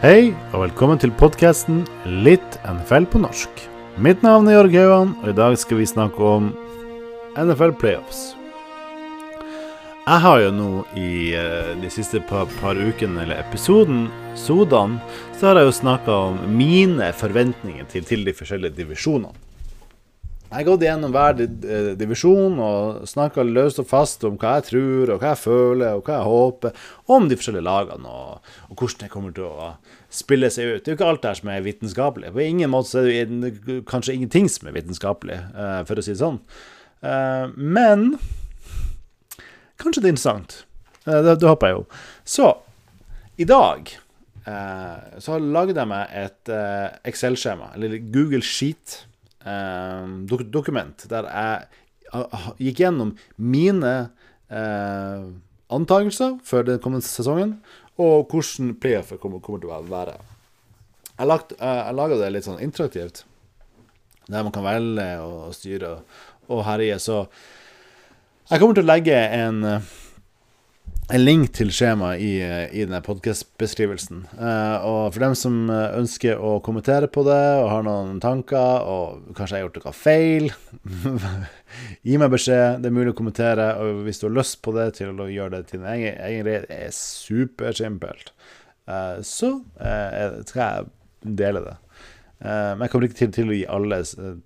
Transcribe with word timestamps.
Hei, 0.00 0.30
og 0.56 0.62
velkommen 0.62 0.96
til 0.96 1.10
podkasten 1.12 1.82
Litt 2.24 2.54
NFL 2.64 3.04
på 3.12 3.18
norsk. 3.20 3.58
Mitt 4.00 4.22
navn 4.24 4.46
er 4.48 4.54
Jørg 4.54 4.76
Hauan, 4.78 5.10
og 5.20 5.26
i 5.28 5.34
dag 5.36 5.58
skal 5.60 5.76
vi 5.76 5.88
snakke 5.90 6.24
om 6.24 6.46
NFL 7.36 7.74
playoffs. 7.82 8.22
Jeg 10.06 10.24
har 10.24 10.40
jo 10.40 10.54
nå 10.56 10.70
i 10.96 11.10
eh, 11.36 11.74
de 11.82 11.92
siste 11.92 12.22
par, 12.30 12.48
par 12.62 12.80
ukene, 12.80 13.26
eller 13.26 13.42
episoden, 13.44 14.06
Sodan, 14.40 14.96
så 15.36 15.50
har 15.50 15.60
jeg 15.60 15.68
jo 15.68 15.78
snakka 15.82 16.16
om 16.30 16.40
mine 16.48 17.12
forventninger 17.20 17.92
til, 17.92 18.08
til 18.08 18.24
de 18.24 18.32
forskjellige 18.40 18.80
divisjonene. 18.80 19.49
Jeg 20.50 20.64
har 20.64 20.66
gått 20.66 20.82
gjennom 20.82 21.12
hver 21.14 21.36
eh, 21.44 21.92
divisjon 21.94 22.56
og 22.58 23.04
snakka 23.06 23.44
løst 23.46 23.78
og 23.78 23.86
fast 23.86 24.24
om 24.26 24.34
hva 24.34 24.56
jeg 24.58 24.64
tror, 24.66 25.12
og 25.14 25.20
hva 25.22 25.28
jeg 25.30 25.38
føler, 25.44 25.92
og 25.94 26.08
hva 26.08 26.16
jeg 26.16 26.26
håper 26.26 26.80
om 27.14 27.28
de 27.30 27.36
forskjellige 27.38 27.66
lagene, 27.68 28.10
og, 28.10 28.48
og 28.66 28.80
hvordan 28.80 29.04
det 29.04 29.10
kommer 29.12 29.36
til 29.36 29.46
å 29.46 29.68
spille 30.10 30.48
seg 30.50 30.72
ut. 30.72 30.80
Det 30.82 30.90
er 30.90 30.96
jo 30.96 30.98
ikke 30.98 31.10
alt 31.12 31.22
der 31.22 31.38
som 31.38 31.52
er 31.54 31.62
vitenskapelig. 31.62 32.32
På 32.34 32.42
ingen 32.42 32.72
måte 32.72 33.04
er 33.06 33.30
det 33.30 33.52
kanskje 33.86 34.16
ingenting 34.16 34.50
som 34.50 34.66
er 34.66 34.74
vitenskapelig, 34.74 35.36
eh, 35.54 35.76
for 35.86 36.02
å 36.02 36.04
si 36.04 36.16
det 36.16 36.22
sånn. 36.24 36.40
Eh, 37.06 37.54
men 37.54 38.08
kanskje 39.78 40.02
det 40.02 40.10
er 40.10 40.14
interessant. 40.16 40.56
Det, 41.06 41.36
det 41.44 41.46
håper 41.46 41.70
jeg 41.70 41.78
jo. 41.78 41.84
Så 42.26 42.50
i 43.38 43.46
dag 43.46 43.94
så 45.20 45.36
lagde 45.38 45.76
jeg 45.76 45.86
meg 45.86 46.12
et 46.16 46.50
Excel-skjema, 47.06 47.68
eller 47.76 48.00
Google 48.10 48.40
Sheet 48.42 48.96
eh, 49.44 50.42
dokument 50.50 51.06
der 51.10 51.28
jeg 51.30 51.68
gikk 52.58 52.82
gjennom 52.82 53.14
mine 53.36 53.94
eh, 54.50 55.28
antakelser 55.70 56.38
før 56.46 56.66
den 56.66 56.82
kommende 56.82 57.06
sesongen, 57.06 57.58
og 58.00 58.30
hvordan 58.30 58.74
playoffet 58.80 59.20
kommer, 59.22 59.42
kommer, 59.44 59.62
til 59.62 59.70
å 59.70 59.80
være. 59.86 60.16
Jeg, 61.16 61.28
lagt, 61.28 61.54
eh, 61.58 61.80
jeg 61.84 61.98
laga 61.98 62.18
det 62.18 62.32
litt 62.34 62.48
sånn 62.48 62.62
interaktivt, 62.64 63.24
der 64.26 64.46
man 64.46 64.54
kan 64.54 64.66
velge 64.66 65.08
og 65.22 65.54
styre 65.54 65.96
og 66.50 66.64
herje. 66.66 66.98
Så 67.02 67.22
jeg 68.50 68.62
kommer 68.62 68.78
til 68.78 68.86
å 68.86 68.90
legge 68.90 69.16
en 69.16 69.62
en 71.10 71.24
link 71.24 71.50
til 71.56 71.70
skjemaet 71.74 72.22
i, 72.22 72.30
i 72.40 72.84
denne 72.84 73.00
podkastbeskrivelsen. 73.04 74.22
Uh, 74.36 74.76
og 74.86 75.00
for 75.14 75.24
dem 75.24 75.34
som 75.38 75.56
eh, 75.72 75.96
ønsker 75.98 76.38
å 76.38 76.58
kommentere 76.64 77.08
på 77.10 77.24
det 77.26 77.40
og 77.60 77.70
har 77.72 77.84
noen 77.86 78.20
tanker, 78.22 78.86
og 78.86 79.34
kanskje 79.36 79.58
jeg 79.58 79.64
har 79.64 79.66
gjort 79.66 79.80
noe 79.80 79.94
feil, 79.96 80.48
gi 82.06 82.20
meg 82.20 82.32
beskjed. 82.34 82.80
Det 82.82 82.90
er 82.90 82.96
mulig 82.96 83.14
å 83.14 83.18
kommentere. 83.18 83.68
Og 83.82 84.04
hvis 84.06 84.22
du 84.22 84.28
har 84.28 84.36
lyst 84.38 84.60
på 84.64 84.74
det 84.76 84.88
til 85.00 85.18
å 85.18 85.28
gjøre 85.30 85.58
det 85.58 85.70
til 85.70 85.82
din 85.82 85.90
egen, 85.96 86.20
egen 86.28 86.46
greie, 86.46 86.64
det 86.68 86.80
er 86.86 86.96
supersimpelt. 86.96 88.34
Uh, 88.90 89.18
så 89.26 89.56
uh, 89.82 90.40
skal 90.46 90.62
jeg 90.62 91.36
dele 91.40 91.60
det. 91.66 91.76
men 92.40 92.80
jeg 92.80 92.90
kommer 92.92 93.04
ikke 93.04 93.18
til, 93.18 93.32
til, 93.36 93.50
å 93.52 93.56
gi 93.58 93.64
alle 93.68 93.98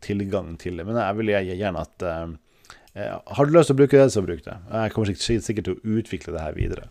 tilgang 0.02 0.56
til 0.58 0.80
det. 0.80 0.86
Men 0.88 0.98
jeg 0.98 1.20
vil 1.20 1.30
gjerne 1.30 1.84
at 1.86 2.02
Eh, 2.02 2.32
har 2.94 3.46
du 3.46 3.54
lyst 3.54 3.70
til 3.70 3.74
å 3.74 3.80
bruke 3.82 3.98
det, 3.98 4.10
så 4.14 4.22
bruk 4.22 4.44
det. 4.44 4.56
Jeg 4.70 4.92
kommer 4.94 5.14
sikkert 5.18 5.66
til 5.66 5.74
å 5.74 5.96
utvikle 5.98 6.34
det 6.34 6.42
her 6.44 6.58
videre. 6.58 6.88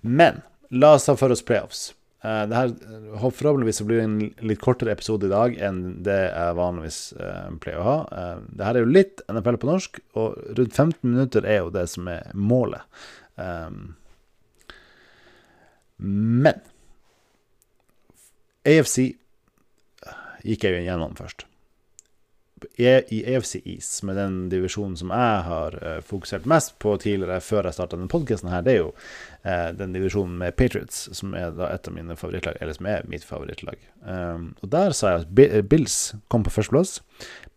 Men 0.00 0.40
la 0.72 0.94
oss 0.96 1.08
ta 1.08 1.16
for 1.18 1.32
oss 1.34 1.44
playoffs. 1.44 1.90
Uh, 2.20 2.44
det 2.48 2.56
her, 2.56 2.72
Forhåpentligvis 3.20 3.80
blir 3.88 4.00
det 4.00 4.06
en 4.06 4.48
litt 4.48 4.60
kortere 4.60 4.92
episode 4.92 5.28
i 5.28 5.32
dag 5.32 5.54
enn 5.56 5.78
det 6.04 6.18
jeg 6.26 6.56
vanligvis 6.58 6.98
uh, 7.16 7.48
pleier 7.60 7.80
å 7.80 7.86
ha. 7.86 7.98
Det 8.48 8.66
her 8.66 8.76
er 8.76 8.84
jo 8.84 8.92
litt 8.96 9.22
NFL 9.28 9.60
på 9.60 9.70
norsk, 9.70 10.02
og 10.20 10.40
rundt 10.58 10.76
15 10.76 10.98
minutter 11.04 11.48
er 11.48 11.62
jo 11.62 11.72
det 11.74 11.86
som 11.92 12.08
er 12.12 12.28
målet. 12.36 12.84
Men 16.00 16.60
AFC 18.68 18.98
gikk 20.44 20.66
jeg 20.66 20.76
jo 20.76 20.84
gjennom 20.84 21.16
først. 21.16 21.49
E, 22.78 22.92
i 23.08 23.20
EFC 23.32 23.60
East, 23.64 24.02
er 24.04 24.16
den 24.18 24.36
divisjonen 24.52 24.96
som 24.98 25.12
jeg 25.14 25.42
har 25.46 25.76
uh, 25.80 25.98
fokusert 26.04 26.48
mest 26.50 26.74
på 26.82 26.94
tidligere, 27.00 27.40
før 27.44 27.68
jeg 27.68 27.76
starta 27.76 27.96
denne 27.96 28.10
podkasten 28.12 28.50
her, 28.52 28.64
det 28.66 28.74
er 28.74 28.80
jo 28.80 28.88
eh, 29.42 29.68
den 29.76 29.94
divisjonen 29.96 30.38
med 30.40 30.56
Patriots, 30.58 31.06
som 31.16 31.34
er 31.38 31.52
da 31.56 31.70
et 31.74 31.88
av 31.88 31.96
mine 31.96 32.16
favorittlag, 32.20 32.58
eller 32.60 32.76
som 32.76 32.88
er 32.90 33.06
mitt 33.10 33.24
favorittlag. 33.26 33.80
Um, 34.04 34.50
og 34.60 34.72
der 34.72 34.96
sa 34.96 35.14
jeg 35.14 35.26
at 35.26 35.68
Bills 35.70 35.98
kom 36.32 36.44
på 36.46 36.52
førsteplass, 36.54 36.98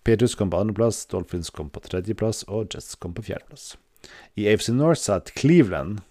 Patriots 0.03 0.35
kom 0.35 0.51
på 0.51 0.59
andreplass, 0.59 1.05
Dolphins 1.11 1.51
kom 1.53 1.71
på 1.71 1.83
tredjeplass, 1.83 2.43
og 2.47 2.73
Jets 2.75 2.97
kom 2.99 3.15
på 3.15 3.23
fjerdeplass. 3.29 3.73
I 4.35 4.49
AFC 4.51 4.73
North 4.75 4.99
sa 4.99 5.17
jeg 5.17 5.23
at 5.23 5.33
Cleveland 5.39 6.01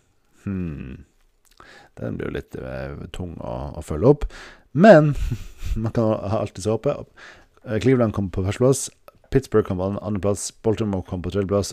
hmm, 0.47 1.03
Den 2.00 2.16
blir 2.16 2.30
jo 2.30 2.36
litt 2.38 2.56
uh, 2.56 3.04
tung 3.12 3.34
å, 3.36 3.56
å 3.76 3.84
følge 3.84 4.14
opp. 4.14 4.24
Men 4.72 5.12
man 5.82 5.92
kan 5.92 6.14
alltids 6.41 6.70
håpe. 6.70 6.94
Eh, 7.67 7.78
Cleveland 7.81 8.15
kom 8.15 8.31
på 8.31 8.45
førsteplass. 8.47 8.89
Pittsburgh 9.33 9.67
kom 9.69 9.81
på 9.81 9.91
andreplass. 10.03 10.50
Baltimore 10.65 11.06
kom 11.09 11.23
på 11.23 11.33
tredjeplass. 11.33 11.73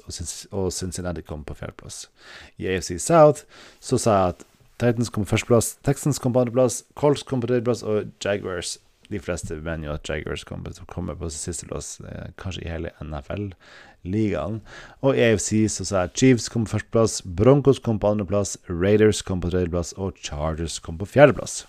Og 0.51 0.71
Cincinnati 0.73 1.21
kom 1.21 1.43
på 1.43 1.57
fjerdeplass. 1.57 2.07
I 2.57 2.69
AFC 2.71 2.99
South 2.99 3.43
så 3.83 3.99
sa 3.99 4.19
jeg 4.19 4.35
at 4.35 4.45
Titans 4.79 5.09
kom 5.11 5.25
på 5.25 5.33
førsteplass, 5.33 5.73
Texans 5.83 6.21
kom 6.23 6.31
på 6.31 6.39
andreplass, 6.39 6.85
Colts 6.95 7.25
kom 7.27 7.41
på 7.43 7.49
tredjeplass, 7.51 7.83
og 7.83 8.13
Jaguars 8.23 8.77
De 9.09 9.17
fleste 9.19 9.55
mener 9.57 9.87
jo 9.87 9.93
at 9.97 10.05
Jaguars 10.05 10.43
kommer, 10.45 10.71
kommer 10.85 11.15
på 11.17 11.31
sisteplass, 11.33 11.95
kanskje 12.37 12.61
i 12.61 12.69
hele 12.69 12.91
NFL-ligaen. 13.01 14.59
Og 15.01 15.17
i 15.17 15.23
AFC 15.25 15.65
så 15.73 15.87
sa 15.89 16.03
jeg 16.03 16.13
Chiefs 16.13 16.45
kom 16.53 16.67
på 16.67 16.75
førsteplass, 16.75 17.23
Broncos 17.25 17.81
kom 17.81 17.97
på 17.97 18.11
andreplass, 18.13 18.53
Raiders 18.69 19.23
kom 19.25 19.41
på 19.41 19.49
tredjeplass, 19.49 19.95
og 19.97 20.13
Chargers 20.21 20.77
kom 20.77 21.01
på 21.01 21.09
fjerdeplass. 21.09 21.63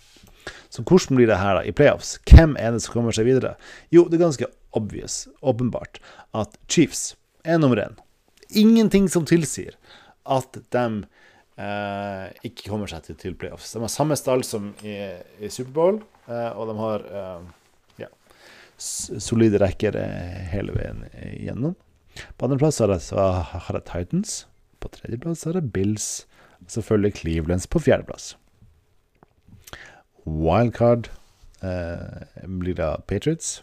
Så 0.71 0.85
hvordan 0.87 1.19
blir 1.19 1.27
det 1.27 1.41
her 1.41 1.59
da 1.59 1.65
i 1.67 1.75
playoffs? 1.75 2.15
Hvem 2.31 2.55
er 2.61 2.75
det 2.75 2.85
som 2.85 2.95
kommer 2.95 3.15
seg 3.15 3.27
videre? 3.27 3.57
Jo, 3.91 4.07
det 4.07 4.19
er 4.19 4.27
ganske 4.29 4.51
obvious, 4.77 5.25
åpenbart, 5.43 5.99
at 6.37 6.55
Chiefs 6.71 7.17
er 7.43 7.59
nummer 7.59 7.81
én. 7.83 7.97
Ingenting 8.51 9.09
som 9.11 9.27
tilsier 9.27 9.75
at 10.31 10.59
de 10.71 10.85
eh, 11.59 12.27
ikke 12.47 12.69
kommer 12.71 12.91
seg 12.91 13.03
til, 13.07 13.19
til, 13.19 13.37
playoffs. 13.39 13.73
De 13.75 13.83
har 13.83 13.91
samme 13.91 14.19
stall 14.19 14.45
som 14.47 14.71
i, 14.87 14.97
i 15.43 15.51
Superbowl, 15.51 16.01
eh, 16.29 16.51
og 16.55 16.71
de 16.71 16.77
har 16.79 17.07
eh, 17.23 17.49
ja, 18.05 18.11
solide 18.79 19.63
rekker 19.63 19.99
eh, 19.99 20.43
hele 20.55 20.77
veien 20.77 21.07
igjennom. 21.19 21.75
På 22.37 22.47
andreplass 22.47 22.81
har 22.83 22.95
jeg 22.95 23.87
Titans. 23.89 24.45
På 24.81 24.91
tredjeplass 24.93 25.47
har 25.49 25.59
jeg 25.59 25.73
Bills. 25.75 26.11
Selvfølgelig 26.71 27.17
Clevelands 27.23 27.67
på 27.71 27.81
fjerdeplass. 27.83 28.35
Wildcard 30.31 31.11
eh, 31.67 32.47
blir 32.47 32.79
da 32.79 32.95
Patriots 33.11 33.61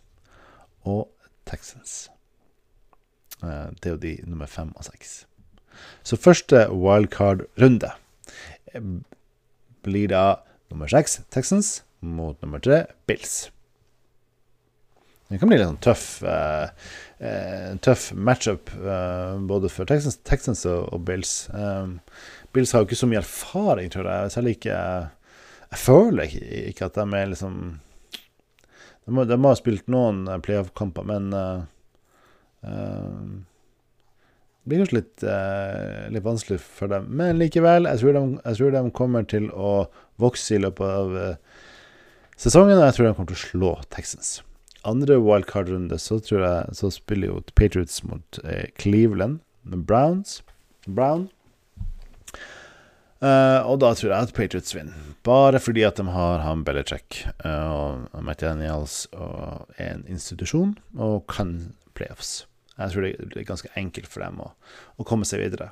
og 0.83 1.07
Texans. 1.47 2.09
Eh, 3.43 3.69
det 3.79 3.85
er 3.85 3.95
jo 3.95 4.03
de 4.03 4.15
nummer 4.27 4.51
fem 4.51 4.73
og 4.75 4.87
seks. 4.87 5.21
Så 6.03 6.17
første 6.19 6.67
wildcard-runde 6.73 7.91
eh, 8.73 8.89
blir 9.87 10.09
da 10.11 10.25
nummer 10.71 10.89
seks 10.91 11.21
Texans 11.31 11.81
mot 12.01 12.41
nummer 12.41 12.59
tre 12.59 12.85
Bills. 13.07 13.47
Det 15.27 15.41
kan 15.41 15.49
bli 15.49 15.57
litt 15.59 15.67
sånn 15.67 15.81
tøff, 15.83 16.05
eh, 16.23 16.69
uh, 17.19 17.71
tøff 17.83 18.11
matchup 18.15 18.69
eh, 18.71 19.33
både 19.49 19.67
for 19.71 19.89
Texans, 19.89 20.15
Texans 20.23 20.63
og, 20.69 20.85
og 20.95 21.01
Bills. 21.09 21.49
Um, 21.51 21.97
Bills 22.55 22.71
har 22.71 22.83
jo 22.83 22.87
ikke 22.87 22.99
så 23.01 23.09
mye 23.11 23.19
erfaring, 23.19 23.91
tror 23.91 24.07
jeg. 24.07 24.31
særlig 24.31 24.55
ikke 24.55 24.77
jeg 25.71 25.81
føler 25.81 26.31
ikke 26.69 26.87
at 26.87 26.97
de 26.97 27.05
er 27.17 27.29
liksom 27.33 27.57
De 29.07 29.13
må, 29.15 29.25
de 29.27 29.37
må 29.39 29.51
ha 29.51 29.59
spilt 29.59 29.87
noen 29.91 30.25
eh, 30.27 30.39
playoff-kamper, 30.43 31.05
men 31.07 31.29
uh, 31.35 31.61
uh, 32.67 33.27
Det 34.63 34.71
blir 34.71 34.83
kanskje 34.83 34.97
litt, 34.97 35.23
uh, 35.23 36.07
litt, 36.11 36.25
vanskelig 36.25 36.59
for 36.63 36.91
dem. 36.91 37.07
Men 37.07 37.39
likevel, 37.39 37.87
jeg 37.87 38.01
tror, 38.01 38.17
de, 38.17 38.23
jeg 38.41 38.59
tror, 38.59 38.73
de, 38.75 38.81
kommer 38.95 39.27
til 39.27 39.47
å 39.55 39.71
vokse 40.19 40.57
i 40.57 40.59
løpet 40.59 40.83
av 40.87 41.15
sesongen, 42.35 42.75
og 42.75 42.89
jeg 42.89 42.97
tror 42.97 43.07
de 43.07 43.13
kommer 43.15 43.31
til 43.31 43.39
å 43.39 43.45
slå 43.45 43.71
Texans. 43.95 44.33
Andre 44.87 45.21
wildcard-runde 45.23 45.99
så 46.03 46.19
tror 46.23 46.43
jeg 46.43 46.77
så 46.79 46.91
spiller 46.91 47.31
jo 47.31 47.39
Patriots 47.55 48.03
mot 48.07 48.41
Cleveland, 48.79 49.39
med 49.63 49.87
Browns. 49.87 50.41
Brown. 50.87 51.27
Uh, 53.17 53.65
og 53.65 53.79
da 53.81 53.95
tror 53.97 54.11
jeg 54.11 54.27
at 54.27 54.33
Patriots 54.37 54.75
vinner. 54.75 54.97
Bare 55.25 55.59
fordi 55.59 55.81
at 55.87 55.97
de 55.97 56.05
har 56.13 56.43
han 56.45 56.63
Belichick 56.67 57.23
uh, 57.45 58.05
og 58.13 58.21
McDaniels 58.21 59.07
og 59.13 59.65
er 59.77 59.95
en 59.95 60.05
institusjon 60.05 60.75
og 60.93 61.25
kan 61.31 61.73
playoffs. 61.97 62.45
Jeg 62.77 62.93
tror 62.93 63.07
det 63.07 63.31
blir 63.33 63.47
ganske 63.47 63.71
enkelt 63.75 64.09
for 64.11 64.21
dem 64.21 64.37
å, 64.43 64.51
å 65.01 65.07
komme 65.07 65.25
seg 65.25 65.41
videre. 65.41 65.71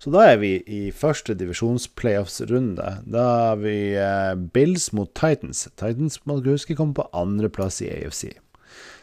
Så 0.00 0.12
da 0.12 0.24
er 0.28 0.38
vi 0.40 0.52
i 0.68 0.80
første 0.92 1.34
divisjons-playoffs-runde. 1.40 2.88
Da 3.08 3.26
er 3.52 3.60
vi 3.60 3.76
uh, 3.96 4.32
Bills 4.56 4.90
mot 4.96 5.12
Titans. 5.16 5.66
Titans 5.76 6.20
må 6.28 6.40
du 6.40 6.52
huske 6.52 6.76
kommer 6.76 7.02
på 7.02 7.08
andreplass 7.16 7.80
i 7.84 7.92
AFC. 7.92 8.30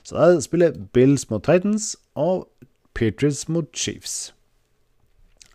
Så 0.04 0.18
da 0.18 0.42
spiller 0.42 0.78
Bills 0.94 1.28
mot 1.30 1.46
Titans 1.46 1.96
og 2.18 2.48
Patriots 2.98 3.48
mot 3.50 3.70
Chiefs. 3.74 4.32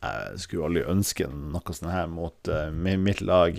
Jeg 0.05 0.43
skulle 0.45 0.69
aldri 0.69 0.85
ønske 0.91 1.27
noe 1.31 1.75
sånt 1.75 1.93
her 1.93 2.09
mot 2.11 2.51
uh, 2.51 2.69
mitt 2.73 3.23
lag. 3.25 3.57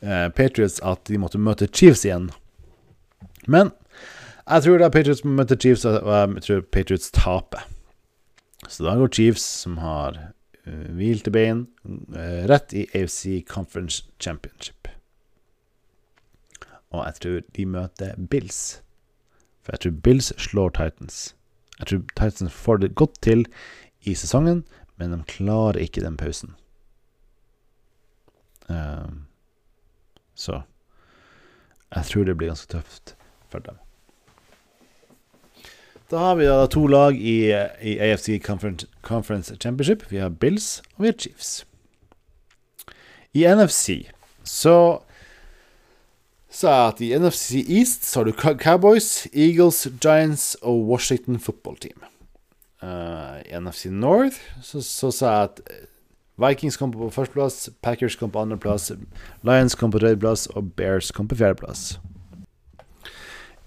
eh, 0.00 0.28
Patriots 0.34 0.80
at 0.82 1.04
de 1.06 1.18
måtte 1.18 1.38
møte 1.38 1.68
Chiefs 1.68 2.04
igjen. 2.04 2.30
Men 3.46 3.70
jeg 4.48 4.64
tror 4.64 4.78
da 4.78 4.90
Patriots 4.90 5.24
møter 5.24 5.56
Chiefs, 5.56 5.84
og 5.84 6.08
jeg 6.08 6.42
tror 6.46 6.62
Patriots 6.74 7.10
taper. 7.14 7.66
Så 8.68 8.86
da 8.86 8.96
går 8.98 9.12
Chiefs, 9.14 9.44
som 9.62 9.78
har 9.82 10.18
uh, 10.66 10.88
hvilte 10.96 11.30
bein, 11.34 11.66
rett 12.50 12.74
i 12.74 12.86
AFC 12.94 13.44
Conference 13.46 14.06
Championship. 14.22 14.88
Og 16.92 17.04
jeg 17.06 17.20
tror 17.22 17.38
de 17.56 17.66
møter 17.66 18.18
Bills. 18.30 18.82
For 19.62 19.76
jeg 19.76 19.84
tror 19.84 20.00
Bills 20.04 20.32
slår 20.42 20.74
Titans. 20.78 21.34
Jeg 21.78 21.86
tror 21.86 22.02
Titans 22.18 22.52
får 22.52 22.82
det 22.82 22.94
godt 22.98 23.22
til 23.22 23.46
i 24.02 24.14
sesongen, 24.18 24.64
men 24.96 25.14
de 25.14 25.22
klarer 25.28 25.80
ikke 25.82 26.02
den 26.04 26.16
pausen. 26.16 26.54
Um, 28.68 29.26
så 30.34 30.62
jeg 31.92 32.08
tror 32.08 32.24
det 32.24 32.36
blir 32.38 32.48
ganske 32.48 32.72
tøft 32.72 33.14
for 33.52 33.58
dem. 33.58 33.76
Da 36.12 36.18
har 36.18 36.34
vi 36.36 36.44
da 36.48 36.66
to 36.68 36.86
lag 36.86 37.16
i, 37.16 37.52
i 37.80 37.98
AFC 37.98 38.40
Conference, 38.44 38.86
Conference, 39.02 39.56
Championship. 39.56 40.10
Vi 40.10 40.20
har 40.20 40.28
Bills 40.28 40.82
og 40.96 41.04
vi 41.04 41.06
har 41.06 41.16
Chiefs. 41.18 41.66
I 43.32 43.46
NFC 43.48 44.10
så 44.44 45.00
sa 46.52 46.68
jeg 46.68 46.88
at 46.88 47.00
i 47.00 47.10
NFC 47.16 47.62
East 47.64 48.04
så 48.04 48.20
har 48.20 48.24
du 48.28 48.56
Cowboys, 48.60 49.26
Eagles, 49.32 49.86
Giants 50.02 50.56
og 50.62 50.88
Washington 50.88 51.40
Football 51.40 51.76
Team. 51.76 52.11
Uh, 52.82 53.60
NFC 53.60 53.86
North 53.86 54.36
så, 54.62 54.80
så, 54.82 55.10
sa 55.10 55.26
jeg 55.26 55.42
at 55.42 55.60
Vikings 56.42 56.76
kom 56.76 56.90
på 56.90 57.10
førsteplass, 57.14 57.70
Packers 57.82 58.16
kom 58.16 58.30
på 58.30 58.40
andreplass, 58.42 58.90
Lions 59.46 59.76
kom 59.78 59.92
på 59.92 60.00
tredjeplass 60.02 60.48
og 60.56 60.72
Bears 60.76 61.12
kom 61.14 61.28
på 61.28 61.38
fjerdeplass. 61.38 62.00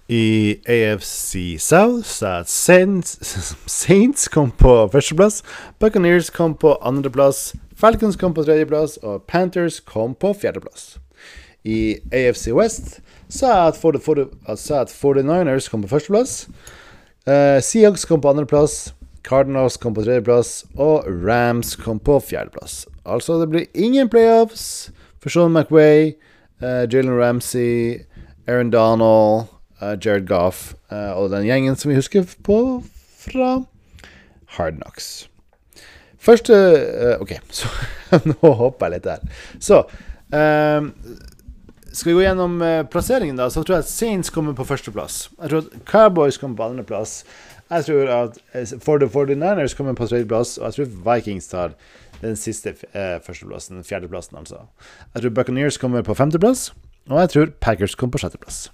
I 0.08 0.56
AFC 0.68 1.56
South 1.58 2.04
så 2.06 2.26
er 2.26 2.42
Saints, 2.46 3.16
Saints 3.66 4.28
kom 4.28 4.50
på 4.50 4.74
førsteplass, 4.92 5.42
Buccaneers 5.80 6.30
kom 6.30 6.54
på 6.54 6.76
andreplass, 6.82 7.54
Falcons 7.76 8.16
kom 8.16 8.34
på 8.34 8.44
tredjeplass, 8.44 8.96
og 9.02 9.22
Panthers 9.22 9.80
kom 9.80 10.14
på 10.14 10.34
fjerdeplass. 10.36 10.98
I 11.64 11.96
AFC 12.12 12.52
West 12.52 13.00
sa 13.28 13.46
jeg 13.46 13.66
at, 13.66 14.68
at 14.70 14.92
49ers 14.92 15.70
kom 15.70 15.82
på 15.82 15.94
førsteplass, 15.96 16.48
uh, 17.26 17.58
Seahawks 17.64 18.04
kom 18.04 18.20
på 18.20 18.30
andreplass, 18.30 18.92
Cardinals 19.26 19.76
kom 19.76 19.94
på 19.94 20.04
tredjeplass, 20.06 20.64
og 20.78 21.06
Rams 21.26 21.74
kom 21.82 21.98
på 21.98 22.20
fjerdeplass. 22.22 22.84
Altså, 23.06 23.40
det 23.40 23.48
blir 23.50 23.66
ingen 23.74 24.08
playoffs 24.08 24.92
for 25.22 25.34
Sean 25.34 25.52
McWay, 25.52 26.12
uh, 26.62 26.86
Jalen 26.86 27.18
Ramsey, 27.18 28.06
Aaron 28.46 28.70
Donald 28.70 29.48
uh, 29.82 29.96
Jared 29.98 30.28
Goff 30.28 30.74
uh, 30.92 31.18
og 31.18 31.32
den 31.34 31.46
gjengen 31.48 31.76
som 31.76 31.90
vi 31.90 31.98
husker 31.98 32.26
på 32.46 32.82
fra 33.18 33.64
Hard 34.56 34.78
Knocks. 34.78 35.26
Første 36.22 36.54
OK, 37.20 37.34
så 37.58 37.70
nå 38.26 38.52
hopper 38.60 38.86
jeg 38.86 38.96
litt 38.96 39.10
der. 39.10 39.42
Så 39.62 39.82
skal 41.96 42.10
vi 42.10 42.14
gå 42.16 42.22
gjennom 42.24 42.58
plasseringen, 42.92 43.38
da, 43.38 43.46
så 43.50 43.62
tror 43.62 43.78
jeg 43.78 43.86
at 43.86 43.90
Saints 43.90 44.30
kommer 44.34 44.54
på 44.58 44.66
førsteplass. 44.68 45.28
Jeg 45.38 45.52
tror 45.52 45.62
at 45.62 45.76
Cowboys 45.88 46.38
kommer 46.38 46.58
på 46.58 46.66
andreplass. 46.66 47.20
Jeg 47.70 47.84
tror 47.84 48.10
at 48.14 48.38
For 48.82 48.98
the 49.02 49.08
49ers 49.10 49.74
kommer 49.76 49.96
på 49.98 50.06
tredjeplass, 50.06 50.58
og 50.58 50.64
jeg 50.64 50.74
tror 50.74 51.14
Vikings 51.14 51.48
tar 51.50 51.74
den 52.22 52.36
siste 52.36 52.72
eh, 52.94 53.18
førsteplassen, 53.20 53.84
fjerdeplassen, 53.84 54.38
altså. 54.38 54.66
Jeg 55.14 55.22
tror 55.22 55.34
Buccaneers 55.36 55.78
kommer 55.78 56.02
på 56.02 56.14
femteplass, 56.14 56.72
og 57.10 57.20
jeg 57.20 57.28
tror 57.28 57.52
Packers 57.60 57.94
kommer 57.94 58.16
på 58.16 58.22
sjetteplass. 58.24 58.70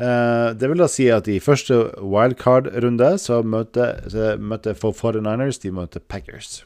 Uh, 0.00 0.50
det 0.58 0.70
vil 0.70 0.80
da 0.80 0.88
si 0.90 1.06
at 1.12 1.28
i 1.28 1.38
første 1.42 1.76
wildcard-runde 2.00 3.10
så 3.20 3.42
så 3.42 4.36
møter 4.40 4.74
49ers 4.74 5.60
de 5.62 5.70
møter 5.70 6.00
Packers. 6.00 6.64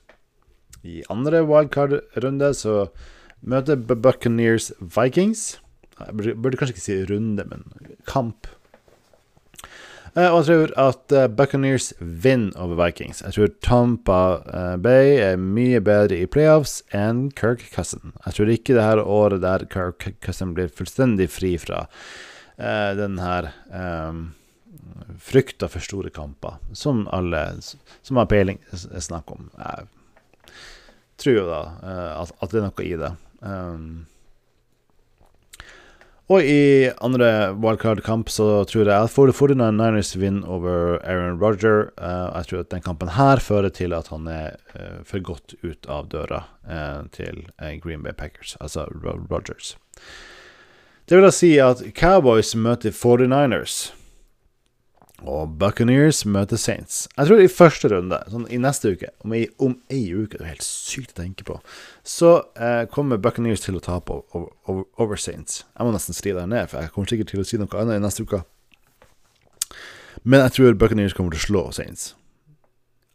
I 0.85 1.03
andre 1.11 1.43
wildcard-runde 1.45 2.53
så 2.55 2.87
møter 3.43 3.77
Buccaneers 3.77 4.73
Vikings. 4.81 5.61
Jeg 5.99 6.17
burde, 6.17 6.35
burde, 6.35 6.57
kanskje 6.57 6.75
ikke 6.77 6.85
si 6.85 7.15
runde, 7.15 7.45
men 7.45 7.65
kamp. 8.07 8.47
Uh, 10.17 10.31
og 10.31 10.39
jeg 10.41 10.47
tror 10.49 10.71
at 10.81 11.13
uh, 11.13 11.27
Buccaneers 11.29 11.91
vinner 12.01 12.57
over 12.57 12.79
Vikings. 12.81 13.21
Jeg 13.21 13.37
tror 13.37 13.53
Tampa 13.65 14.21
Bay 14.81 15.19
er 15.21 15.37
mye 15.41 15.83
bedre 15.85 16.17
i 16.23 16.31
playoffs 16.31 16.81
enn 16.97 17.27
Kirk 17.37 17.67
Cousin. 17.75 18.15
Jeg 18.25 18.39
tror 18.39 18.55
ikke 18.55 18.79
det 18.79 18.87
her 18.87 19.03
året 19.05 19.45
der 19.45 19.67
Kirk 19.69 20.09
Cousin 20.25 20.57
blir 20.57 20.73
fullstendig 20.73 21.29
fri 21.33 21.55
fra 21.61 21.85
eh, 22.57 22.93
den 22.97 23.19
her 23.21 23.51
um, 23.71 24.35
frykta 25.19 25.69
for 25.69 25.85
store 25.85 26.11
kamper, 26.11 26.59
som 26.73 27.07
alle 27.13 27.43
som 28.03 28.17
har 28.17 28.29
peiling, 28.31 28.59
snakker 28.73 29.39
om. 29.39 29.51
Jeg 29.57 29.89
tror 31.23 31.39
jo 31.39 31.47
da 31.49 31.63
eh, 31.83 32.13
at, 32.23 32.53
det 32.53 32.61
er 32.61 32.69
noe 32.69 32.87
i 32.87 32.99
det. 33.01 33.13
Um, 33.41 33.89
og 36.27 36.43
i 36.43 36.91
andre 37.07 37.55
wildcard-kamp 37.55 38.31
så 38.35 38.65
tror 38.67 38.89
jeg 38.91 39.07
at 39.07 39.13
49ers 39.15 40.15
vinner 40.19 40.49
over 40.51 40.97
Aaron 41.07 41.39
Roger. 41.39 41.93
Uh, 41.95 42.35
jeg 42.35 42.49
tror 42.51 42.65
at 42.65 42.71
den 42.75 42.83
kampen 42.83 43.13
her 43.15 43.43
fører 43.43 43.71
til 43.71 43.95
at 43.95 44.11
han 44.11 44.27
er 44.27 44.57
uh, 44.75 45.05
for 45.07 45.23
godt 45.23 45.55
ut 45.63 45.87
av 45.87 46.09
døra 46.11 46.43
uh, 46.67 47.07
til 47.15 47.45
Green 47.83 48.03
Bay 48.03 48.17
Packers, 48.17 48.57
altså 48.61 48.89
Rogers. 49.31 49.77
Det 51.07 51.15
vil 51.15 51.29
da 51.29 51.31
si 51.31 51.53
at 51.63 51.85
Cowboys 51.95 52.57
møter 52.59 52.91
49ers. 52.91 53.93
Og 55.27 55.57
Buccaneers 55.59 56.21
møter 56.29 56.59
Saints. 56.61 57.07
Jeg 57.17 57.27
tror 57.27 57.41
i 57.43 57.51
første 57.51 57.89
runde, 57.91 58.19
sånn 58.31 58.45
i 58.53 58.61
neste 58.63 58.93
uke, 58.95 59.09
om 59.25 59.35
ei, 59.35 59.47
uke, 60.15 60.37
det 60.37 60.45
er 60.45 60.53
helt 60.53 60.67
sykt 60.67 61.17
å 61.17 61.19
tenke 61.19 61.47
på, 61.49 61.57
så 62.07 62.37
eh, 62.55 62.85
kommer 62.93 63.19
Buccaneers 63.19 63.65
til 63.65 63.79
å 63.79 63.83
tape 63.83 64.21
over, 64.21 64.53
over, 64.71 64.85
over, 65.03 65.19
Saints. 65.19 65.65
Jeg 65.75 65.89
må 65.89 65.95
nesten 65.97 66.15
skrive 66.15 66.45
det 66.45 66.53
ned, 66.53 66.71
for 66.71 66.79
jeg 66.79 66.95
kommer 66.95 67.11
sikkert 67.11 67.33
til 67.33 67.43
å 67.43 67.47
si 67.49 67.59
noe 67.59 67.81
annet 67.83 67.99
i 67.99 68.05
neste 68.05 68.23
uke. 68.23 68.45
Men 70.23 70.45
jeg 70.45 70.55
tror 70.59 70.79
Buccaneers 70.79 71.17
kommer 71.17 71.35
til 71.35 71.43
å 71.43 71.47
slå 71.49 71.65
Saints. 71.75 72.13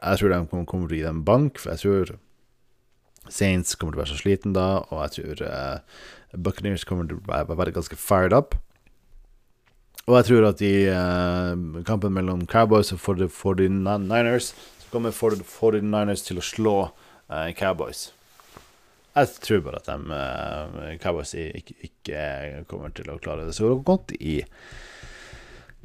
Jeg 0.01 0.19
tror 0.19 0.33
de 0.33 0.41
kommer, 0.49 0.67
til 0.89 0.97
å 0.97 0.99
gi 0.99 1.07
dem 1.07 1.23
bank, 1.23 1.61
for 1.61 1.71
jeg 1.71 1.83
tror 1.85 2.15
Saints 3.31 3.77
kommer 3.77 3.95
til 3.95 4.01
å 4.01 4.03
være 4.03 4.11
så 4.11 4.19
sliten 4.19 4.57
da, 4.57 4.67
og 4.89 5.05
jeg 5.05 5.15
tror 5.19 5.45
eh, 5.47 6.03
Buccaneers 6.35 6.83
kommer 6.89 7.07
til 7.07 7.21
å 7.23 7.55
være 7.55 7.75
ganske 7.77 7.95
fired 7.95 8.35
up. 8.35 8.57
Og 10.11 10.17
jeg 10.19 10.27
tror 10.27 10.45
at 10.49 10.61
i 10.67 10.73
uh, 10.91 11.83
kampen 11.87 12.11
mellom 12.11 12.41
Cowboys 12.51 12.91
og 12.91 12.99
49ers 12.99 14.49
så 14.51 14.89
kommer 14.91 15.13
49ers 15.15 16.25
til 16.27 16.41
å 16.41 16.43
slå 16.43 16.73
uh, 16.91 17.51
Cowboys. 17.55 18.09
Jeg 19.15 19.29
tror 19.45 19.61
bare 19.63 19.79
at 19.79 19.87
de, 19.87 19.95
uh, 20.11 20.97
Cowboys 20.99 21.31
ikke, 21.39 21.77
ikke, 21.87 22.25
kommer 22.67 22.91
til 22.91 23.07
å 23.07 23.21
klare 23.23 23.47
det 23.47 23.55
så 23.55 23.71
godt 23.79 24.11
i 24.19 24.41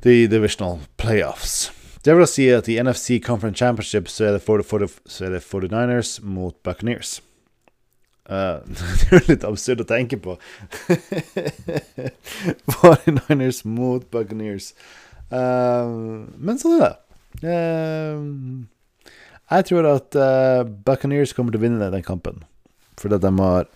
de 0.03 0.17
divisional 0.27 0.83
playoffs. 0.99 1.69
Det 2.03 2.19
vil 2.19 2.27
si 2.27 2.49
at 2.51 2.67
i 2.67 2.81
NFC 2.83 3.21
Conference 3.23 3.63
Championship 3.63 4.11
så 4.11 4.33
er 4.33 4.41
det, 4.41 4.43
40, 4.43 4.67
40, 4.67 4.99
så 5.07 5.29
er 5.29 5.37
det 5.37 5.45
49ers 5.47 6.17
mot 6.27 6.59
Buccaneers. 6.67 7.21
Uh, 8.27 8.59
det 8.67 9.07
er 9.07 9.13
jo 9.13 9.23
litt 9.31 9.47
absurd 9.47 9.83
å 9.85 9.89
tenke 9.89 10.19
på. 10.23 10.37
49ers 12.83 13.63
mot 13.69 14.07
Buccaneers. 14.11 14.73
Uh, 15.31 16.27
men 16.37 16.61
sånn 16.61 16.79
er 16.81 16.85
det. 16.87 16.95
Uh, 17.47 19.15
jeg 19.47 19.69
tror 19.69 19.87
at 19.93 20.17
Buccaneers 20.83 21.31
kommer 21.37 21.55
til 21.55 21.61
å 21.61 21.67
vinne 21.69 21.91
den 21.93 22.03
kampen. 22.03 22.41
Fordi 22.99 23.21
de 23.23 23.31
har 23.39 23.69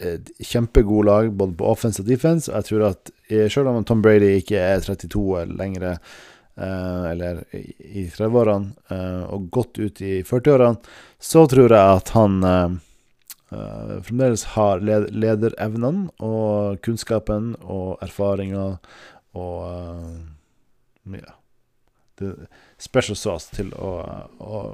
et 0.00 0.30
kjempegod 0.40 1.04
lag 1.04 1.28
både 1.28 1.52
på 1.58 1.66
offense 1.68 2.00
og 2.00 2.08
defense. 2.08 2.48
Og 2.48 2.56
jeg 2.56 2.68
tror 2.70 2.86
at 2.88 3.12
selv 3.52 3.68
om 3.68 3.84
Tom 3.84 4.00
Brady 4.00 4.38
ikke 4.38 4.62
er 4.62 4.80
32 4.80 5.44
lenger 5.58 5.84
Uh, 5.90 5.98
eller 6.56 7.40
i 7.54 8.06
30-årene, 8.14 8.74
uh, 8.90 9.22
og 9.34 9.48
godt 9.54 9.80
ut 9.82 10.02
i 10.04 10.20
40-årene, 10.22 10.78
så 11.18 11.46
tror 11.50 11.74
jeg 11.74 11.96
at 11.98 12.12
han 12.14 12.36
uh, 12.46 12.76
fremdeles 14.06 14.46
har 14.54 14.82
led 14.82 15.08
lederevnene 15.14 16.08
og 16.22 16.78
kunnskapen 16.86 17.52
og 17.62 17.98
erfaringa 18.02 18.76
og 19.34 21.10
ja, 21.10 21.34
det, 22.18 22.32
special 22.78 23.18
sauce 23.18 23.50
til 23.54 23.70
å, 23.74 23.92
å, 24.38 24.64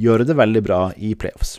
gjøre 0.00 0.26
det 0.26 0.38
veldig 0.38 0.62
bra 0.64 0.80
i 0.96 1.12
playoffs. 1.18 1.58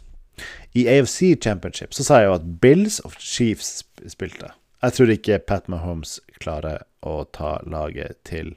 I 0.73 0.88
AFC 0.89 1.35
Championship 1.43 1.93
så 1.93 2.05
sa 2.05 2.19
jeg 2.19 2.31
jo 2.31 2.38
at 2.39 2.51
Bills 2.63 3.00
of 3.05 3.19
Chiefs 3.21 3.83
spilte. 4.09 4.50
Jeg 4.83 4.97
tror 4.97 5.12
ikke 5.13 5.43
Pat 5.47 5.69
Mahomes 5.71 6.17
klarer 6.41 6.83
å 7.05 7.21
ta 7.35 7.59
laget 7.69 8.17
til 8.27 8.55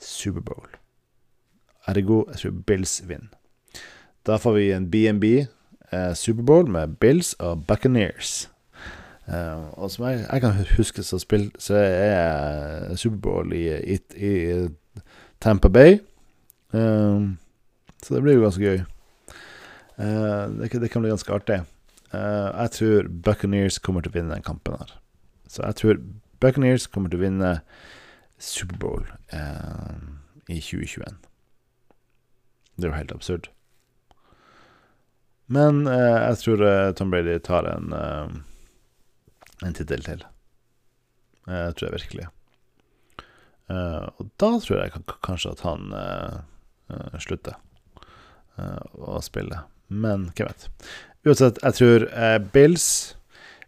Superbowl. 0.00 0.68
Ergo, 1.86 2.24
jeg 2.32 2.40
tror 2.40 2.50
Bills 2.66 3.02
vinner. 3.06 3.32
Da 4.26 4.36
får 4.42 4.56
vi 4.56 4.72
en 4.74 4.90
BNB, 4.90 5.24
eh, 5.92 6.14
Superbowl 6.14 6.68
med 6.68 6.96
Bills 7.00 7.32
og 7.38 7.66
Buccaneers. 7.66 8.50
Eh, 9.28 9.78
og 9.78 9.90
som 9.90 10.04
jeg, 10.08 10.26
jeg, 10.32 10.40
kan 10.40 10.66
huske 10.76 11.02
så, 11.02 11.18
spill, 11.18 11.52
så 11.58 11.74
er 11.76 12.96
Superbowl 12.96 13.52
i, 13.52 13.68
i, 13.94 13.98
i 14.16 14.68
Tampa 15.40 15.68
Bay. 15.68 15.98
Eh, 16.74 17.30
så 18.02 18.14
det 18.14 18.22
blir 18.22 18.38
jo 18.38 18.44
ganske 18.44 18.62
gøy. 18.62 18.84
Uh, 19.96 20.52
det, 20.60 20.80
det, 20.80 20.90
kan 20.92 21.02
bli 21.02 21.10
ganske 21.10 21.32
artig. 21.32 21.62
Uh, 22.12 22.52
jeg 22.52 22.70
tror 22.76 23.08
Buccaneers 23.24 23.78
kommer 23.78 24.04
til 24.04 24.12
å 24.12 24.18
vinne 24.18 24.34
den 24.34 24.44
kampen 24.44 24.76
her. 24.76 24.92
Så 25.48 25.62
jeg 25.64 25.78
tror 25.80 26.02
Buccaneers 26.42 26.86
kommer 26.92 27.10
til 27.10 27.20
å 27.20 27.24
vinne 27.24 27.52
Superbowl 28.38 29.06
eh, 29.32 29.96
i 30.48 30.60
2021. 30.60 31.16
Det 32.76 32.86
er 32.86 32.92
jo 32.92 32.98
helt 32.98 33.14
absurd. 33.14 33.50
Men 35.46 35.86
jeg 35.86 36.38
tror 36.42 36.62
Tom 36.98 37.12
Brady 37.14 37.36
tar 37.46 37.68
en, 37.70 37.92
en 39.62 39.76
tittel 39.78 40.02
til. 40.02 40.24
Det 41.46 41.76
tror 41.78 41.86
jeg 41.86 41.94
virkelig. 41.94 42.26
og 43.70 44.24
da 44.42 44.50
tror 44.58 44.80
jeg 44.80 45.04
kanskje 45.22 45.52
at 45.54 45.62
han 45.62 45.94
slutter 47.22 47.54
å 48.58 49.22
spille. 49.22 49.62
Men 49.88 50.30
hvem 50.34 50.50
vet. 50.50 50.68
Uansett, 51.26 51.58
jeg 51.62 51.78
tror 51.78 52.06
eh, 52.14 52.38
Bills, 52.54 52.88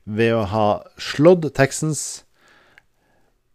ved 0.09 0.33
å 0.35 0.45
ha 0.53 0.67
slått 1.01 1.47
Texans, 1.57 2.25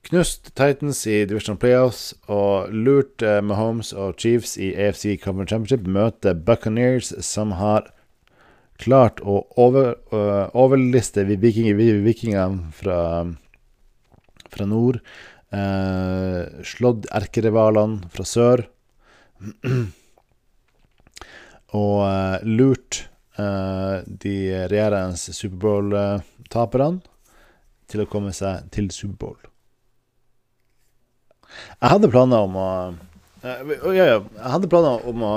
knust 0.10 0.52
Titans 0.56 1.06
i 1.08 1.24
Division 1.30 1.58
Playoffs 1.60 2.14
og 2.32 2.72
lurt 2.74 3.24
eh, 3.24 3.40
Mahomes 3.46 3.94
og 3.96 4.18
Chiefs 4.20 4.58
i 4.60 4.74
AFC 4.76 5.16
Conference 5.24 5.54
Championship, 5.54 5.88
møter 5.88 6.36
Buccaneers, 6.36 7.14
som 7.26 7.56
har 7.60 7.88
klart 8.82 9.22
å 9.24 9.44
over, 9.60 9.94
uh, 10.14 10.50
overliste 10.58 11.24
vikingene 11.28 12.72
fra, 12.76 13.00
fra 14.52 14.68
nord. 14.68 15.00
Uh, 15.54 16.50
slått 16.66 17.08
erkerivalene 17.14 18.10
fra 18.14 18.26
sør. 18.28 18.66
og 21.84 21.98
uh, 22.04 22.38
lurt 22.44 23.08
de 23.34 24.34
regjerende 24.70 25.18
Superbowl-taperne 25.18 27.02
til 27.90 28.04
å 28.04 28.10
komme 28.12 28.30
seg 28.38 28.70
til 28.76 28.92
Superbowl. 28.94 29.40
Jeg 31.80 31.94
hadde 31.96 32.12
planer 32.14 32.48
om 32.48 32.58
å 32.60 32.70
uh, 33.44 33.74
ja, 33.92 33.94
ja, 33.94 34.18
jeg 34.22 34.52
hadde 34.56 34.72
planer 34.72 35.08
om 35.10 35.26
å 35.28 35.36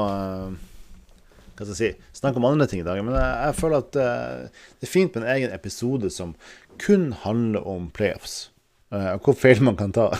hva 1.56 1.64
skal 1.64 1.72
jeg 1.72 1.78
si, 1.78 2.18
snakke 2.18 2.36
om 2.36 2.44
andre 2.44 2.66
ting 2.68 2.82
i 2.82 2.84
dag, 2.84 2.98
men 3.00 3.14
jeg, 3.16 3.36
jeg 3.46 3.56
føler 3.56 3.80
at 3.80 3.94
det 3.96 4.84
er 4.84 4.90
fint 4.92 5.14
med 5.16 5.24
en 5.24 5.30
egen 5.38 5.54
episode 5.56 6.10
som 6.12 6.34
kun 6.76 7.14
handler 7.22 7.64
om 7.64 7.88
playoffs. 7.96 8.50
Uh, 8.94 9.16
hvor 9.18 9.34
feil 9.34 9.58
man 9.66 9.74
kan 9.74 9.90
ta. 9.90 10.12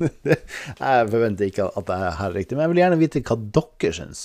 jeg 0.24 1.08
forventer 1.12 1.50
ikke 1.50 1.66
at 1.76 1.90
er 1.92 2.14
her 2.16 2.32
riktig, 2.32 2.56
men 2.56 2.64
jeg 2.64 2.72
vil 2.72 2.80
gjerne 2.80 3.00
vite 3.00 3.20
hva 3.28 3.36
dere 3.58 3.92
syns. 3.92 4.22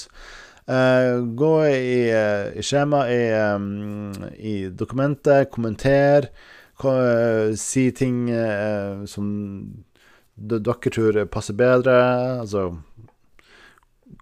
Uh, 0.66 1.22
gå 1.38 1.52
i, 1.68 1.98
uh, 2.16 2.56
skjema 2.64 3.04
i, 3.12 3.20
um, 3.54 4.14
i, 4.40 4.56
dokumentet, 4.72 5.52
kommenter, 5.52 6.30
uh, 6.86 7.52
si 7.60 7.90
ting 7.96 8.30
som 9.12 9.28
dere 10.36 10.92
tror 10.92 11.26
passer 11.32 11.58
bedre. 11.58 11.98
Altså 12.42 12.70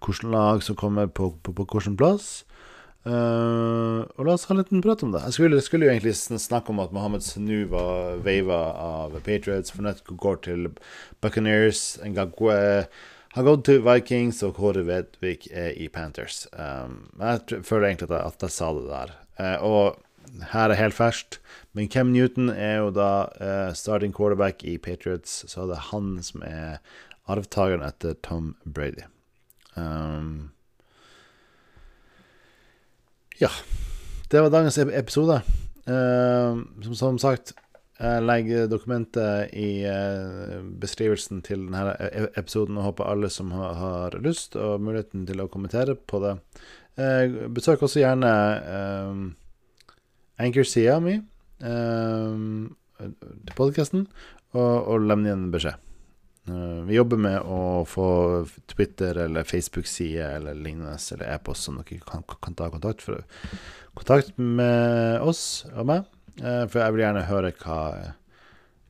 hvilket 0.04 0.30
lag 0.32 0.62
som 0.62 0.76
kommer 0.76 1.06
på, 1.06 1.32
på, 1.42 1.52
på 1.52 1.64
hvilken 1.64 1.96
plass. 1.96 2.44
og 3.04 4.20
la 4.24 4.32
oss 4.32 4.46
ha 4.48 4.54
en 4.54 4.62
liten 4.62 4.82
prat 4.82 5.02
om 5.04 5.12
det. 5.12 5.22
Jeg 5.26 5.36
skulle, 5.36 5.60
skulle, 5.60 5.86
jo 5.86 5.92
egentlig 5.92 6.14
snakke 6.16 6.72
om 6.72 6.80
at 6.80 6.92
Mohammed 6.92 7.22
Sanu 7.22 7.66
var 7.72 8.22
veiva 8.24 8.60
av 8.80 9.18
Patriots. 9.26 9.74
Fornett 9.74 10.04
går 10.08 10.40
til 10.46 10.70
Buccaneers. 11.20 11.98
Gang 12.16 12.32
har 13.34 13.46
gått 13.48 13.64
til 13.66 13.82
Vikings, 13.82 14.44
og 14.46 14.54
Kåre 14.54 14.84
Vedvik 14.86 15.48
er 15.50 15.72
i 15.74 15.88
Panthers. 15.90 16.44
Um, 16.54 17.08
jeg 17.18 17.64
føler 17.66 17.88
egentlig 17.88 18.06
at 18.12 18.14
jeg, 18.14 18.30
at 18.30 18.44
jeg 18.46 18.54
sa 18.54 18.68
det 18.76 18.84
der. 18.86 19.14
Uh, 19.40 19.64
og 19.66 20.13
her 20.52 20.70
er 20.70 20.80
helt 20.80 20.96
ferskt, 20.96 21.40
men 21.74 21.88
Cam 21.90 22.12
Newton 22.14 22.50
er 22.50 22.78
jo 22.82 22.92
da 22.94 23.10
uh, 23.40 23.72
starting 23.76 24.14
quarterback 24.14 24.64
i 24.64 24.76
Patriots, 24.78 25.42
så 25.50 25.66
det 25.70 25.78
er 25.78 25.90
han 25.90 26.16
som 26.22 26.44
er 26.46 26.78
arvtakeren 27.30 27.84
etter 27.86 28.16
Tom 28.22 28.54
Brady. 28.64 29.06
Um, 29.74 30.50
ja. 33.40 33.50
Det 34.30 34.40
var 34.40 34.50
dagens 34.50 34.78
episode. 34.78 35.40
Uh, 35.88 36.62
som, 36.82 36.94
som 36.94 37.18
sagt, 37.18 37.52
jeg 37.94 38.24
legger 38.26 38.66
dokumentet 38.66 39.52
i 39.54 39.84
uh, 39.86 40.62
beskrivelsen 40.82 41.42
til 41.46 41.68
denne 41.68 41.94
e-, 42.02 42.30
episoden 42.40 42.78
og 42.80 42.88
håper 42.88 43.10
alle 43.10 43.30
som 43.30 43.52
har 43.54 44.16
lyst 44.24 44.56
og 44.58 44.82
muligheten 44.82 45.26
til 45.28 45.44
å 45.44 45.48
kommentere 45.52 45.94
på 45.94 46.22
det. 46.24 46.34
Uh, 46.98 47.46
besøk 47.54 47.82
også 47.82 48.02
gjerne 48.02 48.32
um, 49.10 49.24
Anchor-sida 50.40 50.98
mi 51.02 51.18
um, 51.62 52.74
til 52.98 53.56
podkasten, 53.58 54.06
og, 54.54 54.88
og 54.90 55.04
levne 55.06 55.30
igjen 55.30 55.50
beskjed. 55.54 55.80
Uh, 56.44 56.82
vi 56.88 56.98
jobber 56.98 57.20
med 57.24 57.38
å 57.48 57.84
få 57.88 58.08
Twitter 58.68 59.22
eller 59.24 59.46
Facebook-side 59.48 60.26
eller 60.40 60.58
lignende 60.58 60.98
eller 61.14 61.30
e-post, 61.36 61.68
som 61.68 61.78
dere 61.80 62.02
kan, 62.04 62.26
kan 62.44 62.58
ta 62.58 62.68
kontakt, 62.72 63.04
for, 63.06 63.22
kontakt 63.96 64.34
med 64.36 65.22
oss 65.24 65.64
og 65.72 65.88
meg. 65.88 66.10
Eh, 66.42 66.64
for 66.66 66.82
jeg 66.82 66.94
vil 66.94 67.04
gjerne 67.04 67.28
høre 67.28 67.52
hva, 67.62 67.78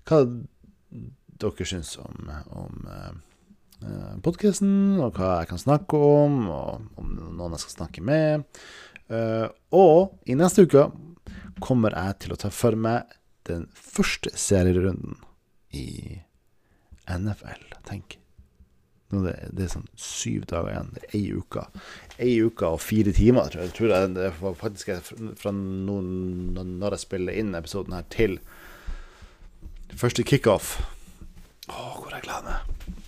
hva 0.09 0.21
dere 1.45 1.67
syns 1.69 1.91
om, 2.01 2.31
om 2.57 2.87
eh, 2.89 4.15
podkasten, 4.25 4.97
og 5.05 5.19
hva 5.19 5.43
jeg 5.43 5.51
kan 5.53 5.61
snakke 5.61 6.01
om, 6.01 6.39
og 6.49 7.01
om 7.01 7.11
noen 7.37 7.57
jeg 7.57 7.67
skal 7.67 7.77
snakke 7.83 8.05
med. 8.05 8.47
Uh, 9.13 9.51
og 9.77 10.15
i 10.25 10.33
neste 10.33 10.63
uke 10.65 10.87
kommer 11.63 11.95
jeg 11.95 12.19
til 12.25 12.35
å 12.35 12.41
ta 12.41 12.51
for 12.55 12.77
meg 12.79 13.15
den 13.49 13.67
første 13.77 14.33
serierunden 14.39 15.19
i 15.77 16.21
NFL, 17.11 17.67
tenk. 17.85 18.19
Nå 19.13 19.21
Det, 19.27 19.35
det, 19.53 19.67
er 19.67 19.73
sånn 19.75 19.89
syv 20.01 20.47
dager 20.51 20.73
igjen. 20.73 20.93
Det 20.95 21.03
er 21.05 21.17
ei 21.19 21.25
uke. 21.37 21.65
Ei 22.19 22.35
uke 22.43 22.71
og 22.73 22.83
fire 22.83 23.13
timer, 23.15 23.51
tror 23.53 23.67
jeg. 23.67 23.75
Tror 23.77 23.93
jeg 23.93 24.15
det 24.17 24.31
var 24.41 24.57
faktisk 24.59 24.95
fra 25.39 25.53
noen, 25.55 26.57
når 26.57 26.97
jeg 26.97 27.05
spiller 27.05 27.39
inn 27.39 27.55
episoden 27.55 27.95
her, 27.95 28.09
til 28.11 28.39
første 29.95 30.25
kickoff. 30.27 30.79
Å, 31.69 31.95
hvor 32.01 32.11
jeg 32.17 32.25
gleder 32.27 32.49
meg. 32.49 33.03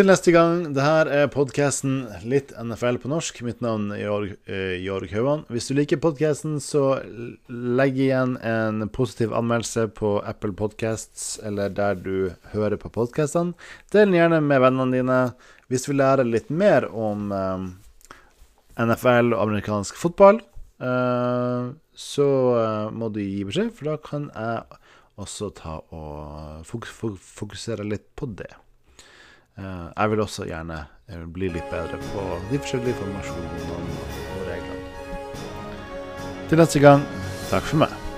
Til 0.00 0.08
neste 0.08 0.32
gang. 0.32 0.62
Det 0.72 0.80
her 0.80 1.08
er 1.12 1.26
podkasten 1.28 2.06
Litt 2.24 2.54
NFL 2.56 2.96
på 3.02 3.08
norsk. 3.12 3.42
Mitt 3.44 3.58
navn 3.60 3.90
er 3.92 4.06
Jorg, 4.06 4.30
eh, 4.48 4.78
Jorg 4.80 5.10
Hauan. 5.12 5.42
Hvis 5.52 5.66
du 5.68 5.74
liker 5.76 6.00
podkasten, 6.00 6.54
så 6.56 7.02
legg 7.50 7.98
igjen 8.00 8.38
en 8.40 8.88
positiv 8.88 9.34
anmeldelse 9.36 9.90
på 9.92 10.14
Apple 10.24 10.54
Podcasts 10.56 11.38
eller 11.44 11.68
der 11.68 12.00
du 12.00 12.32
hører 12.54 12.78
på 12.80 12.88
podkastene. 12.88 13.52
Del 13.92 14.06
den 14.06 14.16
gjerne 14.16 14.40
med 14.40 14.62
vennene 14.64 14.96
dine. 14.96 15.18
Hvis 15.68 15.84
du 15.84 15.90
vil 15.92 16.00
lære 16.00 16.24
litt 16.24 16.48
mer 16.48 16.88
om 16.88 17.28
um, 17.28 17.68
NFL 18.80 19.34
og 19.34 19.42
amerikansk 19.50 20.00
fotball, 20.00 20.40
uh, 20.80 21.76
så 21.92 22.30
uh, 22.56 22.88
må 22.88 23.12
du 23.12 23.20
gi 23.20 23.44
beskjed, 23.44 23.76
for 23.76 23.92
da 23.92 24.00
kan 24.00 24.30
jeg 24.32 24.80
også 25.20 25.52
ta 25.60 25.76
og 25.92 26.64
fokusere 26.64 27.84
litt 27.84 28.08
på 28.16 28.32
det. 28.32 28.54
Eh, 29.60 29.88
jeg 29.96 30.10
vil 30.10 30.20
også 30.24 30.46
gjerne 30.48 30.78
eh, 31.10 31.24
bli 31.34 31.50
litt 31.52 31.66
bedre 31.72 32.00
på 32.10 32.26
de 32.50 32.60
forskjellige 32.62 32.96
informasjonene 32.96 33.80
og 34.36 34.46
reglene. 34.48 34.84
Til 36.48 36.62
neste 36.62 36.80
gang, 36.82 37.04
takk 37.50 37.68
for 37.68 37.84
meg. 37.84 38.09